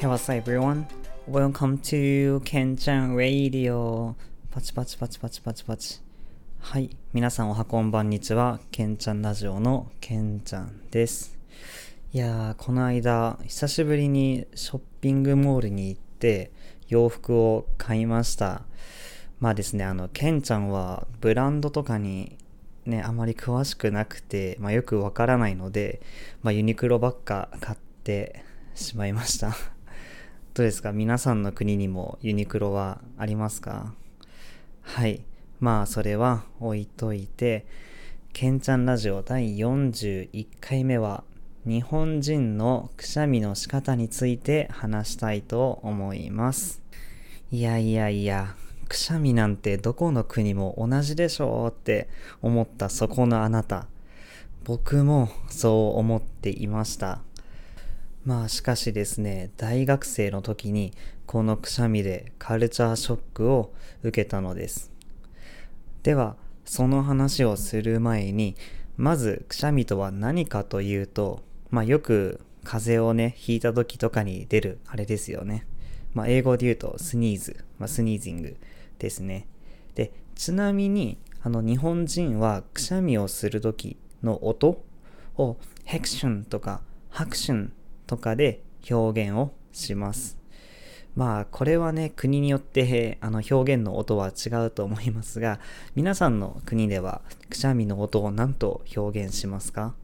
[0.00, 0.86] Hey, what's up, everyone?
[1.28, 4.14] Welcome to ケンちゃん Radio.
[4.50, 6.00] パチパチパチパチパチパチ。
[6.58, 6.96] はい。
[7.12, 8.60] 皆さんおはこんばんにちは。
[8.70, 11.38] ケンちゃんラジオのケンちゃんです。
[12.14, 16.50] いやー、この間、久しぶりにショッピングモールに行って、
[16.88, 18.62] 洋服を買いました。
[19.38, 22.38] まあですね、あの、ケンちゃんはブランドとかに
[22.86, 26.00] ね、あまり詳しくなくて、まあよくわからないので、
[26.40, 28.42] まあユニクロばっか買って
[28.74, 29.54] しまいました。
[30.52, 30.90] どうですか？
[30.90, 33.94] 皆さんの国にもユニクロはありますか？
[34.82, 35.22] はい。
[35.60, 37.66] まあそれは置いといて、
[38.32, 41.22] ケンちゃんラジオ第41回目は
[41.64, 46.82] 日本人のくしゃみの仕方について話したいと思います。
[47.52, 48.56] いやいやいや、
[48.88, 52.08] くしゃみなんてどこの国も同じでしょうって
[52.42, 53.86] 思ったそこのあなた。
[54.64, 57.20] 僕もそう思っていました。
[58.24, 60.92] まあしかしですね、大学生の時に
[61.24, 64.92] このくしゃみでカルチャーショックを受けたのです。
[66.02, 68.56] では、その話をする前に、
[68.98, 75.66] まずくしゃみとは何かというと、まあよく風邪をね、ひいた時とかに出るあれですよね。
[76.12, 78.56] まあ英語で言うとスニーズ、まあスニージング
[78.98, 79.46] ですね。
[79.94, 84.84] で、ちなみに、あの日本人はくしゃみをする時の音
[85.38, 87.72] をヘクションとかハクション
[88.10, 90.36] とかで表現をします。
[91.14, 95.60] まあこれはね国によってあの表現の音は違うと思いますが
[95.94, 99.94] 皆さんの国ではくしゃみの音を何と表現しますか？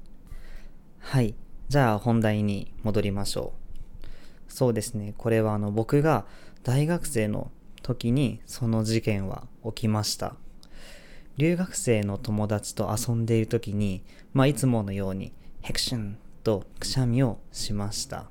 [1.01, 1.34] はい。
[1.69, 3.55] じゃあ本題に戻りましょ
[4.05, 4.53] う。
[4.53, 5.15] そうですね。
[5.19, 6.27] これはあの僕が
[6.62, 7.51] 大学生の
[7.83, 10.37] 時にその事件は起きました。
[11.39, 18.31] 留学生の友達と遊んでいる時にまあいつものようにヘクションとくしゃみをしました。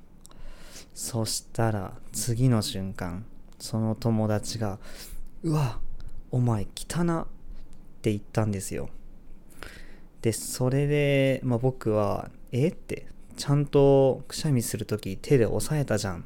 [0.93, 3.25] そしたら次の瞬間
[3.59, 4.79] その友達が
[5.43, 5.81] 「うわ
[6.31, 7.25] お前汚な」っ
[8.01, 8.87] て言ったんですよ。
[10.21, 12.69] でそれで、まあ、僕は「え？
[12.69, 16.21] っ?」てちゃんとくしゃみする時手で押さえたじゃんっ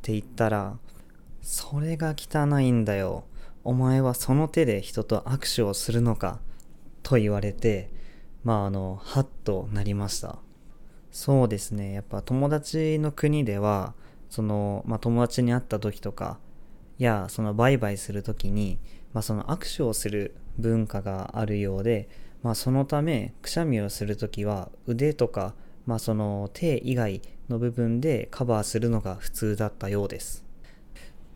[0.00, 0.78] て言ったら
[1.42, 3.24] 「それが汚いんだよ。
[3.62, 6.40] お前はその手で人と握手をするのか」
[7.04, 7.90] と言われて
[8.42, 10.45] まああのハッとなりました。
[11.16, 11.94] そうですね。
[11.94, 13.94] やっぱ友達の国では
[14.28, 16.38] その、まあ、友達に会った時とか
[16.98, 18.78] やそのバイバイする時に、
[19.14, 22.10] まあ、その握手をする文化があるようで、
[22.42, 25.54] まあ、そのためくしゃみをする時は腕とか、
[25.86, 30.45] まあ、その手以外の部分でカバーするのが普通だったようです。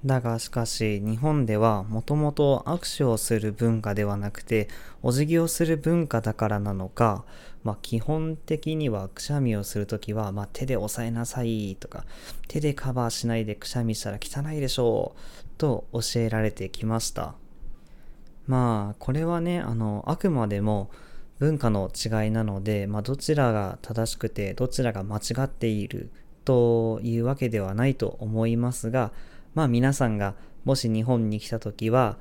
[0.05, 4.69] だがしかし日本ではもともと握手をする文化ではなくて
[5.03, 7.25] お辞儀をする文化だからなのか、
[7.65, 12.07] まあ、基本的にはくしゃみをするときは、まあ、手で押さえなさいとか
[12.49, 17.35] 手でカバーしないでくしゃみしたら汚いでしょうと教えられてきました。
[18.47, 20.91] まあこれはねあのあくまでも
[21.39, 26.11] 文化の違いなので、まあ、どちらが正しくてどちらが間違っている
[26.45, 29.13] というわけではないと思いますが
[29.55, 30.35] まあ皆さんが
[30.65, 32.19] もし日本に来た時は、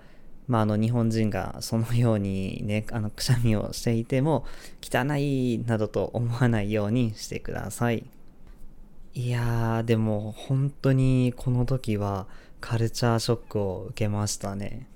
[0.48, 4.46] まああの日本人がそのようにね、 あのくしゃみをしていても
[4.82, 8.06] 汚いなどと思わないようにしてください。
[9.14, 12.28] いやー、でも本当にこの時は
[12.62, 14.88] カルチャーショックを受けましたね。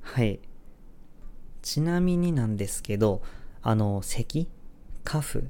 [0.00, 0.40] はい。
[1.62, 3.22] ちなみになんですけど、
[3.62, 4.48] あの、咳？
[5.04, 5.48] カフ？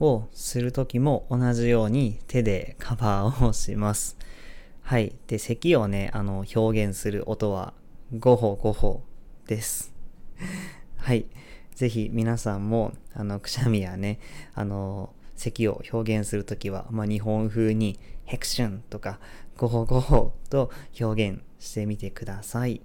[0.00, 4.16] をする時も同じように手でカバーをします。
[4.88, 5.14] はい。
[5.26, 7.74] で、咳をね、あの、表現する音は、
[8.18, 9.02] ゴホゴホ
[9.46, 9.92] です。
[10.96, 11.26] はい。
[11.74, 14.18] ぜひ皆さんも、あの、くしゃみやね、
[14.54, 19.20] あの、咳を表現するときは、まあ、日本風に、ヘクションとか、
[19.58, 22.80] ゴホゴホと表現してみてください。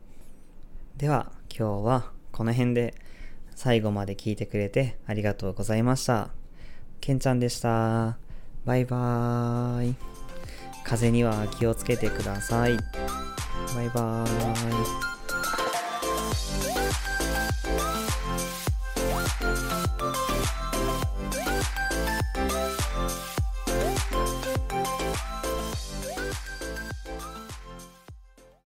[0.98, 2.96] では、今日はこの辺で、
[3.56, 6.32] 最後まで聞いてくれてありがとうございました。
[7.00, 8.18] けんちゃんでした。
[8.66, 10.13] バイバーイ。
[10.84, 12.78] 風邪には気をつけてください。
[13.76, 14.30] バイバー
[15.10, 15.14] イ。